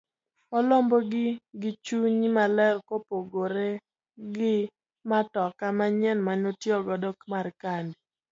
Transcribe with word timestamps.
Olombo 0.57 0.97
gi 1.11 1.25
gichuny 1.61 2.21
maler 2.35 2.75
kopopgore 2.87 3.69
gi 4.35 4.55
matoka 5.09 5.65
manyien 5.77 6.19
mane 6.25 6.45
otiyo 6.51 6.77
godo 6.87 7.09
mar 7.31 7.47
kambi. 7.61 7.97